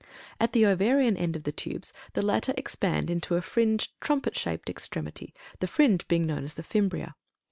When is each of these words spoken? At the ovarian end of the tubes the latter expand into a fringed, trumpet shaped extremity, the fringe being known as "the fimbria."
At 0.39 0.53
the 0.53 0.65
ovarian 0.65 1.15
end 1.15 1.35
of 1.35 1.43
the 1.43 1.51
tubes 1.51 1.93
the 2.13 2.23
latter 2.23 2.55
expand 2.57 3.11
into 3.11 3.35
a 3.35 3.41
fringed, 3.43 3.91
trumpet 4.01 4.35
shaped 4.35 4.67
extremity, 4.67 5.31
the 5.59 5.67
fringe 5.67 6.07
being 6.07 6.25
known 6.25 6.43
as 6.43 6.55
"the 6.55 6.63
fimbria." 6.63 7.13